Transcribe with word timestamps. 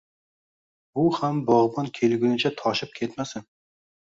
Bu 0.99 1.03
ham 1.17 1.41
bogʻbon 1.49 1.91
kelgunicha 1.99 2.53
toshib 2.63 2.97
ketmasin. 2.97 3.47